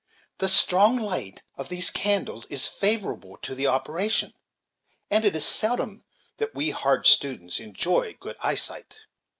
[0.39, 4.33] "The strong light of these candles is favorable to the operation,
[5.11, 6.05] and it is seldom
[6.37, 9.01] that we hard students enjoy good eyesight."